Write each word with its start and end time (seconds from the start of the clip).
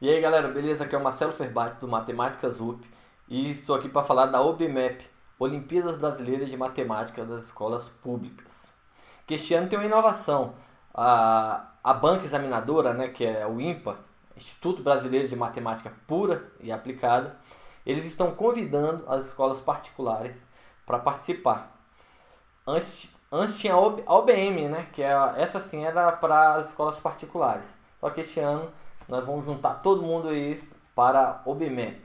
E 0.00 0.08
aí 0.08 0.20
galera, 0.20 0.46
beleza? 0.46 0.84
Aqui 0.84 0.94
é 0.94 0.98
o 0.98 1.02
Marcelo 1.02 1.32
Ferbati 1.32 1.80
do 1.80 1.88
Matemáticas 1.88 2.60
UP 2.60 2.86
e 3.26 3.50
estou 3.50 3.74
aqui 3.74 3.88
para 3.88 4.04
falar 4.04 4.26
da 4.26 4.40
OBMAP, 4.40 5.00
Olimpíadas 5.40 5.96
Brasileiras 5.96 6.48
de 6.48 6.56
Matemática 6.56 7.24
das 7.24 7.46
Escolas 7.46 7.88
Públicas. 7.88 8.72
Que 9.26 9.34
este 9.34 9.54
ano 9.54 9.68
tem 9.68 9.76
uma 9.76 9.86
inovação. 9.86 10.54
A, 10.94 11.72
a 11.82 11.92
banca 11.92 12.24
examinadora, 12.24 12.94
né, 12.94 13.08
que 13.08 13.24
é 13.24 13.44
o 13.44 13.60
INPA, 13.60 13.98
Instituto 14.36 14.84
Brasileiro 14.84 15.26
de 15.26 15.34
Matemática 15.34 15.92
Pura 16.06 16.48
e 16.60 16.70
Aplicada, 16.70 17.36
eles 17.84 18.06
estão 18.06 18.30
convidando 18.30 19.04
as 19.08 19.26
escolas 19.26 19.60
particulares 19.60 20.36
para 20.86 21.00
participar. 21.00 21.76
Antes, 22.64 23.16
antes 23.32 23.58
tinha 23.58 23.74
a 23.74 24.14
OBM, 24.14 24.68
né, 24.68 24.86
que 24.92 25.02
é, 25.02 25.10
essa 25.34 25.58
sim 25.58 25.84
era 25.84 26.12
para 26.12 26.54
as 26.54 26.68
escolas 26.68 27.00
particulares. 27.00 27.66
Só 28.00 28.10
que 28.10 28.20
este 28.20 28.38
ano 28.38 28.70
nós 29.08 29.24
vamos 29.24 29.44
juntar 29.44 29.74
todo 29.74 30.02
mundo 30.02 30.28
aí 30.28 30.62
para 30.94 31.42
o 31.44 31.54
BMAP. 31.54 32.02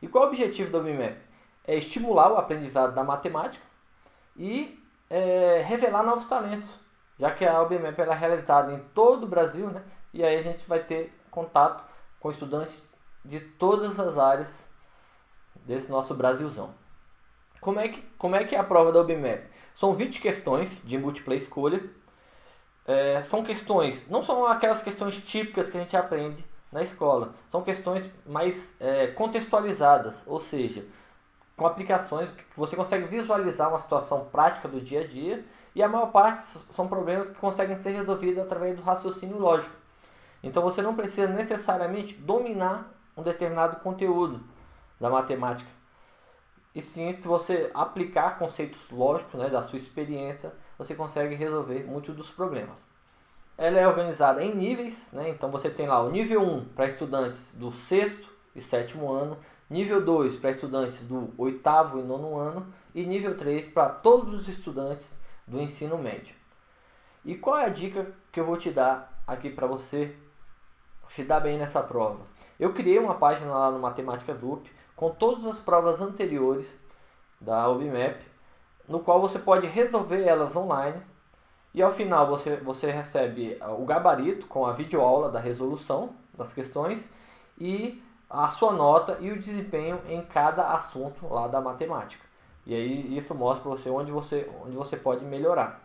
E 0.00 0.08
qual 0.08 0.24
é 0.24 0.26
o 0.26 0.30
objetivo 0.30 0.70
do 0.70 0.82
BMAP? 0.82 1.18
É 1.66 1.76
estimular 1.76 2.32
o 2.32 2.36
aprendizado 2.36 2.94
da 2.94 3.04
matemática 3.04 3.64
e 4.36 4.82
é, 5.10 5.62
revelar 5.66 6.02
novos 6.02 6.24
talentos, 6.24 6.70
já 7.18 7.30
que 7.30 7.44
a 7.44 7.60
OBMAP 7.60 7.98
é 7.98 8.14
realizada 8.14 8.72
em 8.72 8.78
todo 8.94 9.24
o 9.24 9.28
Brasil, 9.28 9.68
né? 9.68 9.82
E 10.14 10.24
aí 10.24 10.36
a 10.36 10.42
gente 10.42 10.66
vai 10.66 10.78
ter 10.78 11.12
contato 11.30 11.84
com 12.18 12.30
estudantes 12.30 12.88
de 13.24 13.40
todas 13.40 13.98
as 14.00 14.16
áreas 14.16 14.66
desse 15.66 15.90
nosso 15.90 16.14
Brasilzão. 16.14 16.72
Como 17.60 17.78
é 17.78 17.88
que, 17.88 18.00
como 18.16 18.34
é, 18.34 18.44
que 18.44 18.56
é 18.56 18.58
a 18.58 18.64
prova 18.64 18.90
da 18.90 19.00
OBMAP? 19.00 19.44
São 19.74 19.92
20 19.92 20.20
questões 20.20 20.82
de 20.84 20.96
múltipla 20.96 21.34
escolha 21.34 21.82
é, 22.90 23.22
são 23.22 23.44
questões, 23.44 24.08
não 24.08 24.22
são 24.22 24.44
aquelas 24.46 24.82
questões 24.82 25.16
típicas 25.16 25.70
que 25.70 25.76
a 25.76 25.80
gente 25.80 25.96
aprende 25.96 26.44
na 26.72 26.82
escola, 26.82 27.34
são 27.48 27.62
questões 27.62 28.10
mais 28.26 28.74
é, 28.80 29.06
contextualizadas, 29.08 30.24
ou 30.26 30.40
seja, 30.40 30.84
com 31.56 31.66
aplicações 31.66 32.30
que 32.30 32.44
você 32.56 32.74
consegue 32.74 33.06
visualizar 33.06 33.68
uma 33.68 33.78
situação 33.78 34.24
prática 34.24 34.66
do 34.66 34.80
dia 34.80 35.02
a 35.02 35.06
dia 35.06 35.44
e 35.74 35.82
a 35.82 35.88
maior 35.88 36.06
parte 36.06 36.42
são 36.70 36.88
problemas 36.88 37.28
que 37.28 37.36
conseguem 37.36 37.78
ser 37.78 37.90
resolvidos 37.90 38.42
através 38.42 38.76
do 38.76 38.82
raciocínio 38.82 39.38
lógico. 39.38 39.76
Então 40.42 40.62
você 40.62 40.82
não 40.82 40.96
precisa 40.96 41.28
necessariamente 41.28 42.14
dominar 42.14 42.92
um 43.16 43.22
determinado 43.22 43.76
conteúdo 43.80 44.40
da 44.98 45.10
matemática. 45.10 45.70
E 46.74 46.80
sim, 46.80 47.16
se 47.20 47.26
você 47.26 47.70
aplicar 47.74 48.38
conceitos 48.38 48.90
lógicos 48.90 49.40
né, 49.40 49.48
da 49.48 49.62
sua 49.62 49.78
experiência, 49.78 50.52
você 50.78 50.94
consegue 50.94 51.34
resolver 51.34 51.84
muitos 51.84 52.14
dos 52.14 52.30
problemas. 52.30 52.86
Ela 53.58 53.78
é 53.78 53.86
organizada 53.86 54.42
em 54.42 54.54
níveis, 54.54 55.08
né? 55.12 55.28
então 55.28 55.50
você 55.50 55.68
tem 55.68 55.86
lá 55.86 56.00
o 56.02 56.10
nível 56.10 56.42
1 56.42 56.64
para 56.66 56.86
estudantes 56.86 57.52
do 57.54 57.70
sexto 57.70 58.32
e 58.54 58.60
sétimo 58.60 59.12
ano, 59.12 59.36
nível 59.68 60.00
2 60.00 60.36
para 60.36 60.50
estudantes 60.50 61.02
do 61.02 61.32
oitavo 61.36 61.98
e 61.98 62.02
nono 62.02 62.36
ano 62.36 62.66
e 62.94 63.04
nível 63.04 63.36
3 63.36 63.72
para 63.72 63.88
todos 63.88 64.40
os 64.40 64.48
estudantes 64.48 65.16
do 65.46 65.60
ensino 65.60 65.98
médio. 65.98 66.34
E 67.24 67.34
qual 67.34 67.58
é 67.58 67.66
a 67.66 67.68
dica 67.68 68.10
que 68.32 68.40
eu 68.40 68.44
vou 68.44 68.56
te 68.56 68.70
dar 68.70 69.22
aqui 69.26 69.50
para 69.50 69.66
você 69.66 70.16
se 71.06 71.24
dar 71.24 71.40
bem 71.40 71.58
nessa 71.58 71.82
prova? 71.82 72.24
Eu 72.58 72.72
criei 72.72 72.98
uma 72.98 73.16
página 73.16 73.52
lá 73.52 73.70
no 73.70 73.78
Matemática 73.78 74.34
Zup 74.34 74.70
com 75.00 75.08
todas 75.08 75.46
as 75.46 75.58
provas 75.58 75.98
anteriores 75.98 76.74
da 77.40 77.66
OBMAP 77.70 78.20
no 78.86 79.00
qual 79.00 79.18
você 79.18 79.38
pode 79.38 79.66
resolver 79.66 80.22
elas 80.22 80.54
online 80.54 81.00
e 81.72 81.80
ao 81.80 81.90
final 81.90 82.26
você, 82.26 82.56
você 82.56 82.90
recebe 82.90 83.56
o 83.78 83.86
gabarito 83.86 84.46
com 84.46 84.66
a 84.66 84.74
videoaula 84.74 85.30
da 85.30 85.40
resolução 85.40 86.10
das 86.36 86.52
questões 86.52 87.08
e 87.58 88.02
a 88.28 88.48
sua 88.48 88.74
nota 88.74 89.16
e 89.20 89.32
o 89.32 89.38
desempenho 89.38 90.02
em 90.06 90.20
cada 90.20 90.70
assunto 90.74 91.26
lá 91.26 91.48
da 91.48 91.62
matemática. 91.62 92.26
E 92.66 92.74
aí 92.74 93.16
isso 93.16 93.34
mostra 93.34 93.62
para 93.62 93.78
você 93.78 93.88
onde 93.88 94.12
você 94.12 94.52
onde 94.62 94.76
você 94.76 94.98
pode 94.98 95.24
melhorar. 95.24 95.80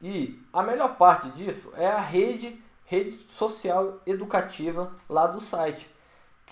E 0.00 0.42
a 0.52 0.64
melhor 0.64 0.96
parte 0.96 1.28
disso 1.30 1.70
é 1.76 1.86
a 1.86 2.00
rede 2.00 2.60
rede 2.86 3.16
social 3.30 4.00
educativa 4.04 4.92
lá 5.08 5.28
do 5.28 5.40
site, 5.40 5.88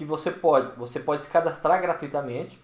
que 0.01 0.05
você 0.07 0.31
pode 0.31 0.75
você 0.79 0.99
pode 0.99 1.21
se 1.21 1.29
cadastrar 1.29 1.79
gratuitamente 1.79 2.59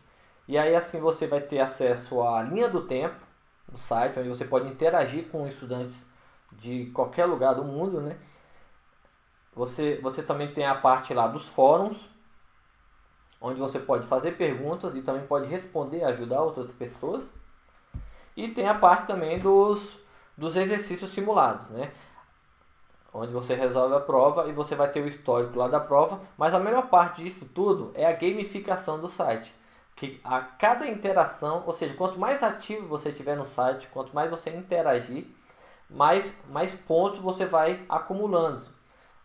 e 0.48 0.56
aí 0.56 0.74
assim 0.74 0.98
você 0.98 1.26
vai 1.26 1.42
ter 1.42 1.58
acesso 1.58 2.22
à 2.22 2.42
linha 2.42 2.66
do 2.66 2.86
tempo 2.86 3.22
do 3.69 3.76
site, 3.76 4.19
onde 4.19 4.30
você 4.30 4.47
pode 4.47 4.66
interagir 4.70 5.28
com 5.28 5.46
estudantes 5.46 6.06
de 6.50 6.86
qualquer 6.94 7.26
lugar 7.26 7.54
do 7.54 7.62
mundo, 7.62 8.00
né? 8.00 8.16
Você, 9.54 10.00
você 10.02 10.22
também 10.22 10.50
tem 10.50 10.64
a 10.64 10.75
parte 10.75 11.12
lá 11.12 11.26
dos 11.26 11.46
fóruns, 11.50 12.08
onde 13.38 13.60
você 13.60 13.78
pode 13.78 14.06
fazer 14.06 14.38
perguntas 14.38 14.94
e 14.94 15.02
também 15.02 15.26
pode 15.26 15.46
responder, 15.46 16.04
ajudar 16.04 16.41
outras 16.41 16.72
pessoas. 16.72 17.30
E 18.34 18.48
tem 18.48 18.66
a 18.66 18.75
parte 18.75 19.06
também 19.06 19.38
dos, 19.38 19.98
dos 20.38 20.56
exercícios 20.56 21.10
simulados, 21.10 21.69
né? 21.69 21.92
Onde 23.16 23.32
você 23.32 23.54
resolve 23.54 23.94
a 23.94 24.00
prova 24.00 24.49
e 24.49 24.53
você 24.53 24.75
vai 24.75 24.91
ter 24.91 25.03
o 25.03 25.09
histórico 25.09 25.59
lá 25.59 25.69
da 25.69 25.81
prova. 25.81 26.21
Mas 26.37 26.54
a 26.54 26.59
melhor 26.59 26.88
parte 26.88 27.22
disso 27.22 27.47
tudo 27.54 27.91
é 27.94 28.06
a 28.06 28.12
gamificação 28.12 28.99
do 28.99 29.09
site 29.09 29.54
que 29.97 30.21
a 30.22 30.43
cada 30.43 30.87
interação, 30.87 31.65
ou 31.66 31.72
seja, 31.72 31.94
quanto 31.94 32.21
mais 32.21 32.43
ativo 32.43 32.87
você 32.87 33.10
tiver 33.10 33.34
no 33.34 33.47
site, 33.47 33.88
quanto 33.88 34.15
mais 34.15 34.31
você 34.31 34.50
interagir, 34.50 35.26
mais, 35.88 36.34
mais 36.50 36.75
pontos 36.75 37.19
você 37.21 37.47
vai 37.47 37.82
acumulando. 37.88 38.62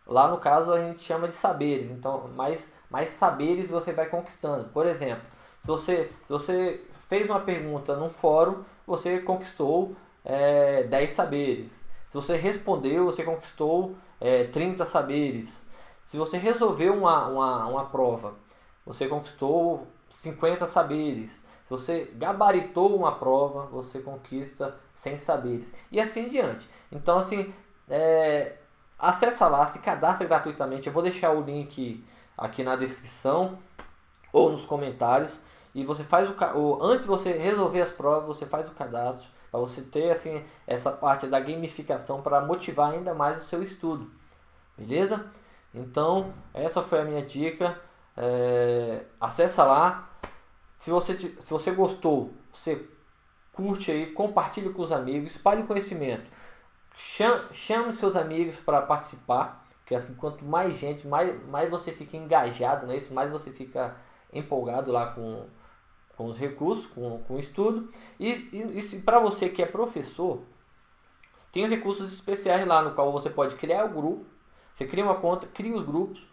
Lá 0.06 0.28
no 0.28 0.38
caso 0.38 0.72
a 0.72 0.78
gente 0.78 1.02
chama 1.02 1.28
de 1.28 1.34
saberes, 1.34 1.90
então 1.90 2.26
mais, 2.28 2.72
mais 2.90 3.10
saberes 3.10 3.70
você 3.70 3.92
vai 3.92 4.06
conquistando. 4.06 4.70
Por 4.70 4.86
exemplo, 4.86 5.22
se 5.60 5.68
você, 5.68 6.10
se 6.26 6.32
você 6.32 6.82
fez 7.08 7.28
uma 7.28 7.40
pergunta 7.40 7.94
num 7.94 8.10
fórum, 8.10 8.64
você 8.86 9.20
conquistou 9.20 9.94
é, 10.24 10.84
10 10.84 11.10
saberes. 11.10 11.81
Se 12.12 12.16
você 12.16 12.36
respondeu, 12.36 13.06
você 13.06 13.24
conquistou 13.24 13.96
é, 14.20 14.44
30 14.44 14.84
saberes. 14.84 15.66
Se 16.04 16.18
você 16.18 16.36
resolveu 16.36 16.92
uma, 16.92 17.26
uma, 17.26 17.66
uma 17.66 17.84
prova, 17.86 18.34
você 18.84 19.08
conquistou 19.08 19.86
50 20.10 20.66
saberes. 20.66 21.42
Se 21.64 21.70
você 21.70 22.12
gabaritou 22.14 22.94
uma 22.94 23.12
prova, 23.12 23.64
você 23.64 24.00
conquista 24.00 24.78
100 24.94 25.16
saberes. 25.16 25.72
E 25.90 25.98
assim 25.98 26.28
diante. 26.28 26.68
Então, 26.92 27.16
assim, 27.16 27.50
é, 27.88 28.56
acessa 28.98 29.48
lá, 29.48 29.66
se 29.66 29.78
cadastra 29.78 30.26
gratuitamente. 30.26 30.88
Eu 30.88 30.92
vou 30.92 31.02
deixar 31.02 31.32
o 31.32 31.40
link 31.40 32.04
aqui 32.36 32.62
na 32.62 32.76
descrição 32.76 33.58
ou 34.30 34.52
nos 34.52 34.66
comentários. 34.66 35.32
E 35.74 35.84
você 35.84 36.04
faz 36.04 36.28
o, 36.28 36.34
o 36.58 36.84
antes 36.84 37.02
de 37.02 37.08
você 37.08 37.32
resolver 37.32 37.80
as 37.80 37.92
provas, 37.92 38.36
você 38.36 38.46
faz 38.46 38.68
o 38.68 38.72
cadastro 38.72 39.26
para 39.50 39.60
você 39.60 39.82
ter 39.82 40.10
assim 40.10 40.42
essa 40.66 40.90
parte 40.90 41.26
da 41.26 41.38
gamificação 41.38 42.22
para 42.22 42.40
motivar 42.40 42.92
ainda 42.92 43.14
mais 43.14 43.38
o 43.38 43.46
seu 43.46 43.62
estudo. 43.62 44.10
Beleza? 44.76 45.26
Então, 45.74 46.32
essa 46.52 46.82
foi 46.82 47.00
a 47.00 47.04
minha 47.04 47.22
dica. 47.22 47.78
É, 48.16 49.04
acessa 49.20 49.64
lá. 49.64 50.10
Se 50.76 50.90
você, 50.90 51.16
se 51.16 51.50
você 51.52 51.70
gostou, 51.70 52.32
você 52.52 52.86
curte 53.52 53.90
aí, 53.90 54.12
compartilhe 54.12 54.70
com 54.70 54.82
os 54.82 54.92
amigos, 54.92 55.32
espalhe 55.32 55.62
o 55.62 55.66
conhecimento. 55.66 56.26
Chame, 56.94 57.44
chame 57.52 57.92
seus 57.92 58.16
amigos 58.16 58.56
para 58.56 58.82
participar, 58.82 59.64
porque 59.78 59.94
assim, 59.94 60.14
quanto 60.14 60.44
mais 60.44 60.74
gente, 60.74 61.06
mais, 61.06 61.46
mais 61.48 61.70
você 61.70 61.92
fica 61.92 62.16
engajado 62.16 62.86
nisso, 62.86 63.12
mais 63.14 63.30
você 63.30 63.50
fica 63.50 63.96
empolgado 64.32 64.90
lá 64.90 65.12
com, 65.12 65.46
com 66.22 66.28
os 66.28 66.38
recursos, 66.38 66.86
com, 66.86 67.18
com 67.18 67.34
o 67.34 67.40
estudo. 67.40 67.88
E, 68.18 68.30
e, 68.52 68.78
e 68.78 69.00
para 69.00 69.18
você 69.18 69.48
que 69.48 69.60
é 69.60 69.66
professor, 69.66 70.40
tem 71.50 71.68
recursos 71.68 72.12
especiais 72.12 72.64
lá 72.64 72.80
no 72.80 72.94
qual 72.94 73.10
você 73.10 73.28
pode 73.28 73.56
criar 73.56 73.86
o 73.86 73.88
grupo. 73.88 74.24
Você 74.72 74.86
cria 74.86 75.04
uma 75.04 75.16
conta, 75.16 75.48
cria 75.48 75.74
os 75.74 75.84
grupos, 75.84 76.24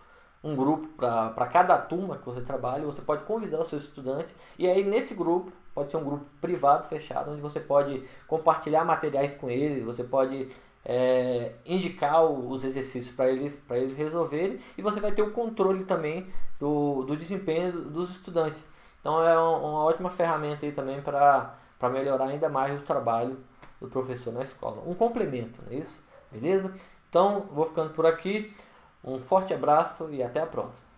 um 0.44 0.56
grupo 0.56 0.88
para 0.96 1.48
cada 1.48 1.78
turma 1.78 2.18
que 2.18 2.26
você 2.26 2.42
trabalha, 2.42 2.86
você 2.86 3.02
pode 3.02 3.26
convidar 3.26 3.60
os 3.60 3.68
seus 3.68 3.84
estudantes 3.84 4.34
e 4.58 4.66
aí 4.66 4.84
nesse 4.84 5.14
grupo, 5.14 5.52
pode 5.74 5.92
ser 5.92 5.98
um 5.98 6.04
grupo 6.06 6.26
privado, 6.40 6.86
fechado, 6.86 7.32
onde 7.32 7.42
você 7.42 7.60
pode 7.60 8.02
compartilhar 8.28 8.86
materiais 8.86 9.36
com 9.36 9.50
eles, 9.50 9.84
você 9.84 10.06
pode 10.06 10.48
é, 10.86 11.52
indicar 11.66 12.24
os 12.24 12.64
exercícios 12.64 13.14
para 13.14 13.30
eles, 13.30 13.60
eles 13.72 13.98
resolverem 13.98 14.60
e 14.78 14.82
você 14.82 15.02
vai 15.02 15.12
ter 15.12 15.22
o 15.22 15.32
controle 15.32 15.84
também 15.84 16.28
do, 16.58 17.04
do 17.04 17.18
desempenho 17.18 17.74
dos 17.74 18.12
estudantes. 18.12 18.64
Então 19.00 19.24
é 19.24 19.38
uma 19.38 19.84
ótima 19.84 20.10
ferramenta 20.10 20.66
aí 20.66 20.72
também 20.72 21.02
para 21.02 21.56
melhorar 21.90 22.26
ainda 22.26 22.50
mais 22.50 22.80
o 22.80 22.84
trabalho 22.84 23.38
do 23.80 23.88
professor 23.88 24.34
na 24.34 24.44
escola. 24.44 24.84
Um 24.86 24.94
complemento, 24.94 25.62
não 25.64 25.72
é 25.72 25.76
isso? 25.76 26.02
Beleza? 26.32 26.74
Então, 27.10 27.48
vou 27.52 27.66
ficando 27.66 27.92
por 27.94 28.06
aqui. 28.06 28.54
Um 29.04 29.20
forte 29.20 29.54
abraço 29.54 30.10
e 30.12 30.22
até 30.22 30.42
a 30.42 30.46
próxima. 30.46 30.89